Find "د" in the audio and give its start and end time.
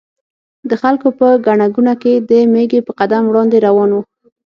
0.69-0.71, 2.29-2.31